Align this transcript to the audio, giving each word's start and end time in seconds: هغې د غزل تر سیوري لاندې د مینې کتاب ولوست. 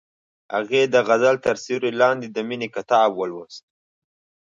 هغې 0.55 0.81
د 0.93 0.95
غزل 1.07 1.35
تر 1.45 1.55
سیوري 1.63 1.91
لاندې 2.01 2.27
د 2.31 2.37
مینې 2.47 2.67
کتاب 2.75 3.09
ولوست. 3.15 3.63